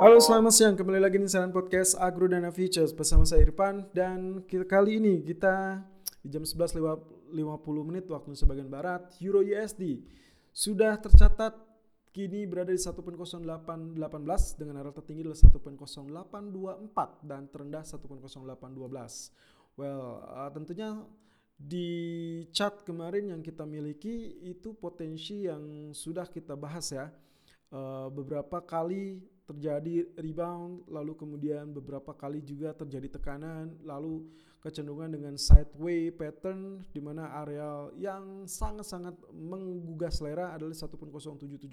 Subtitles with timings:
[0.00, 4.40] Halo selamat siang, kembali lagi di Saran Podcast Agro Dana Futures bersama saya Irfan dan
[4.48, 5.84] kali ini kita
[6.24, 7.36] di jam 11.50
[7.84, 10.00] menit waktu sebagian barat Euro USD
[10.56, 11.52] sudah tercatat
[12.16, 14.00] kini berada di 1.0818
[14.56, 18.56] dengan arah tertinggi adalah 1.0824 dan terendah 1.0812.
[19.76, 20.96] Well, uh, tentunya
[21.60, 21.88] di
[22.56, 27.12] chart kemarin yang kita miliki itu potensi yang sudah kita bahas ya.
[27.68, 29.20] Uh, beberapa kali
[29.50, 34.22] terjadi rebound, lalu kemudian beberapa kali juga terjadi tekanan, lalu
[34.62, 41.64] kecenderungan dengan sideway pattern di mana areal yang sangat-sangat menggugah selera adalah 1.0775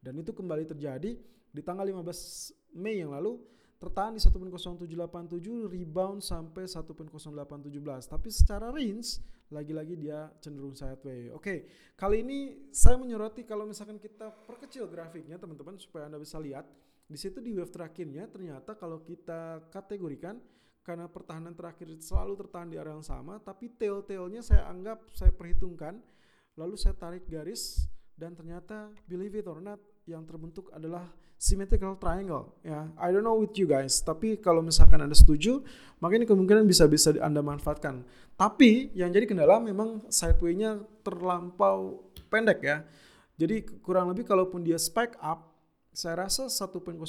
[0.00, 1.12] dan itu kembali terjadi
[1.52, 3.36] di tanggal 15 Mei yang lalu
[3.76, 9.20] tertahan di 1.0787 rebound sampai 1.0817 tapi secara range
[9.52, 11.30] lagi-lagi dia cenderung sideway.
[11.30, 11.58] Oke, okay.
[11.94, 12.38] kali ini
[12.74, 16.66] saya menyoroti kalau misalkan kita perkecil grafiknya teman-teman supaya Anda bisa lihat
[17.06, 20.42] di situ di wave terakhirnya ternyata kalau kita kategorikan
[20.86, 25.98] karena pertahanan terakhir selalu tertahan di area yang sama, tapi tail-tailnya saya anggap saya perhitungkan,
[26.54, 31.02] lalu saya tarik garis dan ternyata believe it or not yang terbentuk adalah
[31.34, 32.86] symmetrical triangle ya.
[33.02, 35.58] I don't know with you guys, tapi kalau misalkan Anda setuju,
[35.98, 38.06] maka ini kemungkinan bisa bisa Anda manfaatkan.
[38.38, 42.86] Tapi yang jadi kendala memang sideway-nya terlampau pendek ya.
[43.36, 45.55] Jadi kurang lebih kalaupun dia spike up
[45.96, 47.00] saya rasa 1.0860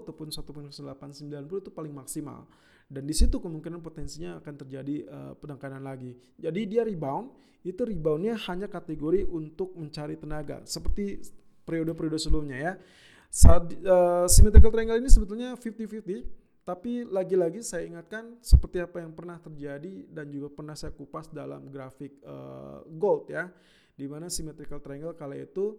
[0.00, 1.28] ataupun 1.0890
[1.60, 2.48] itu paling maksimal.
[2.88, 6.16] Dan di situ kemungkinan potensinya akan terjadi uh, penekanan lagi.
[6.40, 7.28] Jadi dia rebound,
[7.60, 10.64] itu reboundnya hanya kategori untuk mencari tenaga.
[10.64, 11.20] Seperti
[11.68, 12.72] periode-periode sebelumnya ya.
[13.28, 16.24] Saat, uh, symmetrical triangle ini sebetulnya 50-50.
[16.64, 21.68] Tapi lagi-lagi saya ingatkan seperti apa yang pernah terjadi dan juga pernah saya kupas dalam
[21.68, 23.52] grafik uh, gold ya.
[23.92, 25.76] Di mana symmetrical triangle kala itu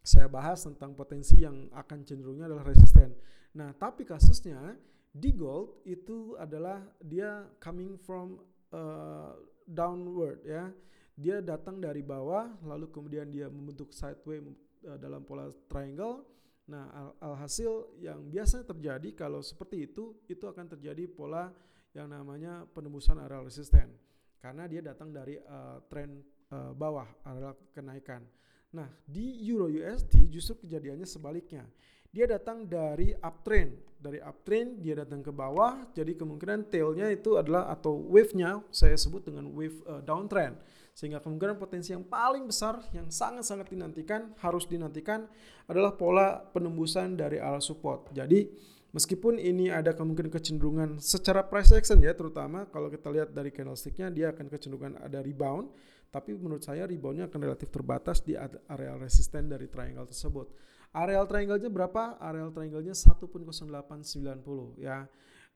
[0.00, 3.12] saya bahas tentang potensi yang akan cenderungnya adalah resisten.
[3.56, 4.76] Nah, tapi kasusnya
[5.10, 8.40] di gold itu adalah dia coming from
[8.72, 9.36] uh,
[9.68, 10.72] downward ya.
[11.20, 14.40] Dia datang dari bawah lalu kemudian dia membentuk sideway
[14.88, 16.24] uh, dalam pola triangle.
[16.70, 21.50] Nah, al alhasil yang biasa terjadi kalau seperti itu itu akan terjadi pola
[21.90, 23.90] yang namanya penembusan area resisten
[24.38, 26.22] karena dia datang dari uh, tren
[26.54, 28.24] uh, bawah area kenaikan.
[28.70, 31.66] Nah, di Euro USD justru kejadiannya sebaliknya.
[32.10, 37.70] Dia datang dari uptrend, dari uptrend dia datang ke bawah, jadi kemungkinan tailnya itu adalah
[37.70, 40.58] atau wave-nya saya sebut dengan wave uh, downtrend.
[40.90, 45.30] Sehingga kemungkinan potensi yang paling besar yang sangat-sangat dinantikan, harus dinantikan
[45.70, 48.10] adalah pola penembusan dari area support.
[48.10, 48.50] Jadi
[48.90, 54.10] meskipun ini ada kemungkinan kecenderungan secara price action ya terutama kalau kita lihat dari candlesticknya
[54.10, 55.70] dia akan kecenderungan ada rebound
[56.10, 60.50] tapi menurut saya reboundnya akan relatif terbatas di area resisten dari triangle tersebut.
[60.90, 62.18] Areal triangle-nya berapa?
[62.18, 65.06] Areal triangle-nya 1.0890 ya.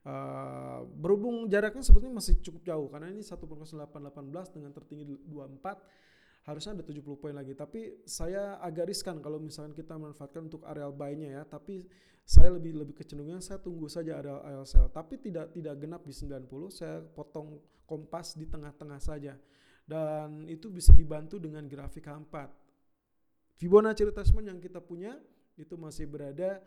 [0.05, 6.85] Uh, berhubung jaraknya sebetulnya masih cukup jauh karena ini 1.0818 dengan tertinggi 24 harusnya ada
[6.85, 11.43] 70 poin lagi tapi saya agak riskan kalau misalkan kita manfaatkan untuk areal buy-nya ya
[11.49, 11.89] tapi
[12.21, 16.13] saya lebih lebih kecenderungan saya tunggu saja areal, areal sell tapi tidak tidak genap di
[16.13, 17.57] 90 saya potong
[17.89, 19.41] kompas di tengah-tengah saja
[19.85, 22.49] dan itu bisa dibantu dengan grafik H4.
[23.61, 25.15] Fibonacci retracement yang kita punya
[25.55, 26.59] itu masih berada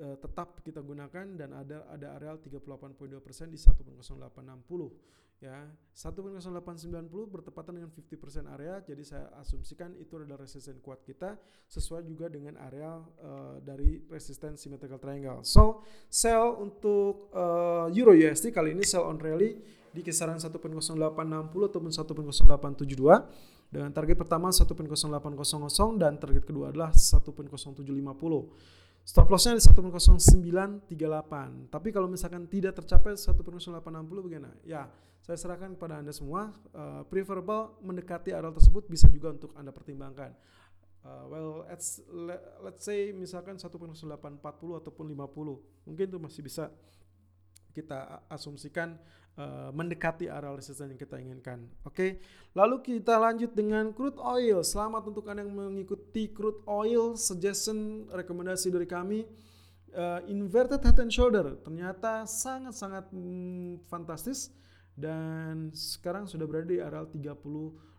[0.00, 5.58] uh, tetap kita gunakan dan ada ada areal 38.2% di 1.0860 ya
[5.90, 11.34] 1.0890 bertepatan dengan 50% area jadi saya asumsikan itu adalah resisten kuat kita
[11.66, 18.54] sesuai juga dengan areal uh, dari resisten symmetrical triangle so sell untuk uh, euro USD
[18.54, 19.58] kali ini sell on rally
[19.92, 29.34] di kisaran 1.0860 ataupun 1.0872 dengan target pertama 1.0800 dan target kedua adalah 1.0750 Stop
[29.34, 31.74] lossnya di 1.0938.
[31.74, 33.82] Tapi kalau misalkan tidak tercapai 1.0860
[34.22, 34.54] bagaimana?
[34.62, 34.86] Ya,
[35.26, 36.54] saya serahkan kepada Anda semua.
[36.70, 40.30] Uh, preferable mendekati area tersebut bisa juga untuk Anda pertimbangkan.
[41.02, 41.98] Uh, well, let's,
[42.62, 44.06] let's say misalkan 1.0840
[44.86, 45.90] ataupun 50.
[45.90, 46.70] Mungkin itu masih bisa
[47.72, 48.94] kita asumsikan
[49.36, 51.64] uh, mendekati area resisten yang kita inginkan.
[51.82, 52.10] Oke, okay?
[52.52, 54.60] lalu kita lanjut dengan crude oil.
[54.60, 59.24] Selamat untuk anda yang mengikuti crude oil suggestion rekomendasi dari kami.
[59.92, 64.48] Uh, inverted head and shoulder ternyata sangat-sangat mm, fantastis
[64.96, 67.36] dan sekarang sudah berada di area 30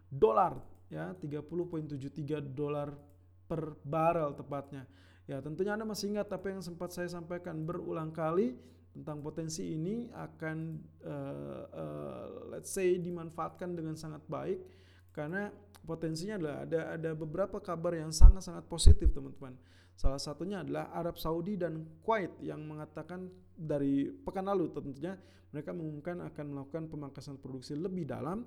[0.09, 0.57] dolar
[0.89, 2.97] ya 30.73 dolar
[3.45, 4.89] per barrel tepatnya.
[5.29, 8.57] Ya tentunya Anda masih ingat apa yang sempat saya sampaikan berulang kali
[8.93, 10.57] tentang potensi ini akan
[11.01, 14.61] uh, uh, let's say dimanfaatkan dengan sangat baik
[15.09, 15.49] karena
[15.81, 19.57] potensinya adalah ada ada beberapa kabar yang sangat-sangat positif teman-teman.
[19.93, 25.17] Salah satunya adalah Arab Saudi dan Kuwait yang mengatakan dari pekan lalu tentunya
[25.53, 28.41] mereka mengumumkan akan melakukan pemangkasan produksi lebih dalam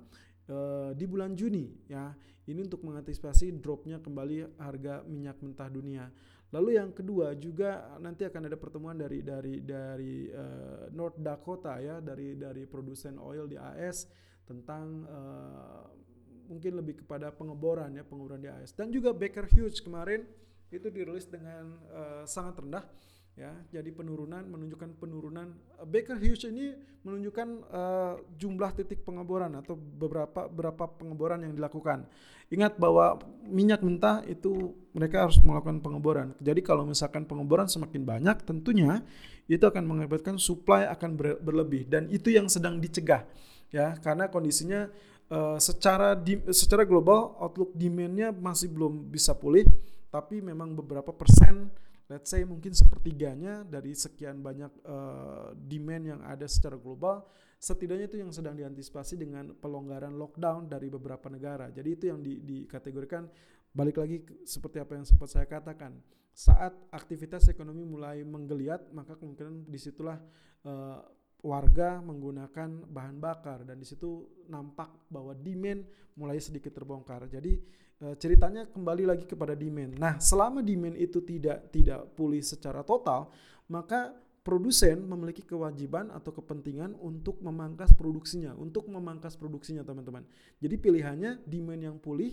[0.50, 2.12] uh, di bulan Juni ya.
[2.46, 6.06] Ini untuk mengantisipasi dropnya kembali harga minyak mentah dunia.
[6.54, 11.98] Lalu yang kedua juga nanti akan ada pertemuan dari dari dari uh, North Dakota ya
[11.98, 14.06] dari dari produsen oil di AS
[14.46, 15.82] tentang uh,
[16.46, 20.22] mungkin lebih kepada pengeboran ya pengeboran di AS dan juga Baker Hughes kemarin
[20.70, 22.86] itu dirilis dengan uh, sangat rendah
[23.36, 25.52] ya jadi penurunan menunjukkan penurunan
[25.84, 26.72] Baker Hughes ini
[27.04, 32.08] menunjukkan uh, jumlah titik pengeboran atau beberapa berapa pengeboran yang dilakukan.
[32.48, 36.32] Ingat bahwa minyak mentah itu mereka harus melakukan pengeboran.
[36.40, 39.04] Jadi kalau misalkan pengeboran semakin banyak tentunya
[39.46, 41.86] itu akan mengakibatkan supply akan ber berlebih.
[41.86, 43.22] Dan itu yang sedang dicegah
[43.70, 43.94] ya.
[44.00, 44.90] Karena kondisinya
[45.30, 49.66] uh, secara di, secara global outlook demandnya masih belum bisa pulih
[50.10, 51.68] tapi memang beberapa persen
[52.06, 57.26] let's say mungkin sepertiganya dari sekian banyak uh, demand yang ada secara global
[57.56, 61.72] setidaknya itu yang sedang diantisipasi dengan pelonggaran lockdown dari beberapa negara.
[61.72, 63.26] Jadi itu yang di, dikategorikan
[63.72, 65.92] balik lagi seperti apa yang sempat saya katakan
[66.36, 70.20] saat aktivitas ekonomi mulai menggeliat maka kemungkinan di situlah
[70.68, 71.00] uh,
[71.44, 75.84] warga menggunakan bahan bakar dan di situ nampak bahwa demand
[76.16, 77.28] mulai sedikit terbongkar.
[77.28, 77.60] Jadi
[78.00, 80.00] e, ceritanya kembali lagi kepada demand.
[80.00, 83.28] Nah, selama demand itu tidak tidak pulih secara total,
[83.68, 84.16] maka
[84.46, 90.22] produsen memiliki kewajiban atau kepentingan untuk memangkas produksinya, untuk memangkas produksinya teman-teman.
[90.62, 92.30] Jadi pilihannya demand yang pulih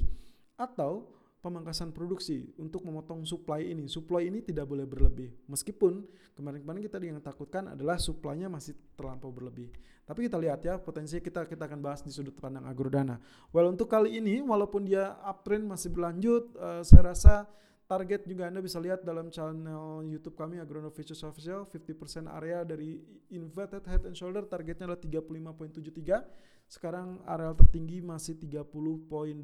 [0.53, 1.09] atau
[1.43, 3.91] pemangkasan produksi untuk memotong supply ini.
[3.91, 5.27] Supply ini tidak boleh berlebih.
[5.51, 6.07] Meskipun
[6.39, 9.67] kemarin-kemarin kita yang takutkan adalah supply-nya masih terlampau berlebih.
[10.07, 13.19] Tapi kita lihat ya potensi kita kita akan bahas di sudut pandang agrodana.
[13.51, 17.43] Well untuk kali ini walaupun dia uptrend masih berlanjut, uh, saya rasa
[17.91, 23.03] target juga Anda bisa lihat dalam channel YouTube kami Agrono Futures Official 50% area dari
[23.35, 29.43] inverted head and shoulder targetnya adalah 35.73 sekarang area tertinggi masih 30.89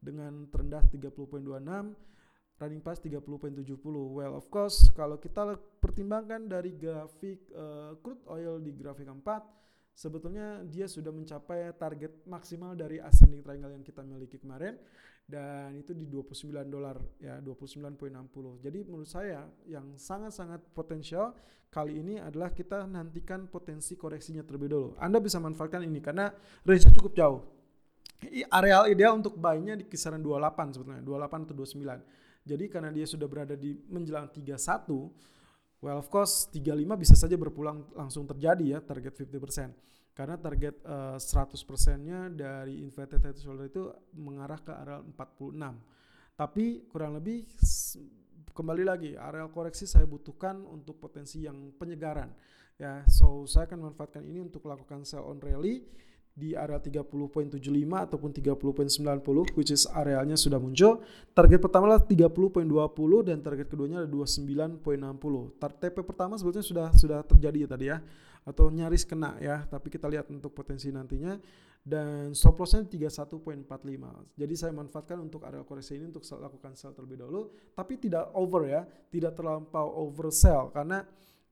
[0.00, 2.10] dengan terendah 30.26
[2.60, 8.76] running pass 30.70 well of course kalau kita pertimbangkan dari grafik uh, crude oil di
[8.76, 9.16] grafik 4
[9.96, 14.76] sebetulnya dia sudah mencapai target maksimal dari ascending triangle yang kita miliki kemarin
[15.24, 21.32] dan itu di 29 dolar ya 29.60 jadi menurut saya yang sangat-sangat potensial
[21.70, 26.32] kali ini adalah kita nantikan potensi koreksinya terlebih dulu Anda bisa manfaatkan ini karena
[26.66, 27.59] range cukup jauh
[28.52, 32.44] areal ideal untuk buy-nya di kisaran 28 sebetulnya, 28 atau 29.
[32.44, 37.84] Jadi karena dia sudah berada di menjelang 31, well of course 35 bisa saja berpulang
[37.96, 40.16] langsung terjadi ya target 50%.
[40.16, 45.56] Karena target uh, 100%-nya dari inverted head shoulder itu mengarah ke area 46.
[46.36, 47.48] Tapi kurang lebih
[48.50, 52.28] kembali lagi areal koreksi saya butuhkan untuk potensi yang penyegaran
[52.76, 53.04] ya.
[53.08, 55.84] So saya akan manfaatkan ini untuk melakukan sell on rally
[56.40, 57.60] di area 30.75
[57.92, 61.04] ataupun 30.90 which is arealnya sudah muncul.
[61.36, 65.60] Target pertama adalah 30.20 dan target keduanya adalah 29.60.
[65.60, 67.98] TP pertama sebetulnya sudah sudah terjadi ya tadi ya
[68.48, 71.36] atau nyaris kena ya, tapi kita lihat untuk potensi nantinya
[71.80, 73.68] dan stop lossnya 31.45.
[74.36, 78.64] Jadi saya manfaatkan untuk area koreksi ini untuk lakukan sell terlebih dahulu, tapi tidak over
[78.68, 78.82] ya,
[79.12, 81.04] tidak terlampau oversell karena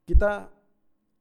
[0.09, 0.49] kita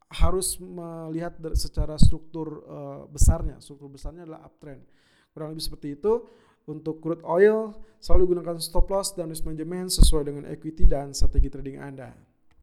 [0.07, 3.59] harus melihat secara struktur uh, besarnya.
[3.59, 4.83] Struktur besarnya adalah uptrend.
[5.35, 6.23] Kurang lebih seperti itu.
[6.67, 7.71] Untuk crude oil,
[8.03, 12.11] selalu gunakan stop loss dan risk management sesuai dengan equity dan strategi trading Anda.